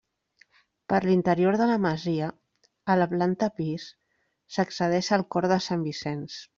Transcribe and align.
Per 0.93 1.01
l'interior 1.09 1.57
de 1.63 1.67
la 1.73 1.75
masia, 1.83 2.31
a 2.95 2.97
la 3.03 3.09
planta 3.13 3.53
pis, 3.61 3.87
s'accedeix 4.57 5.15
al 5.19 5.29
cor 5.37 5.53
de 5.55 5.65
Sant 5.71 5.91
Vicenç. 5.91 6.45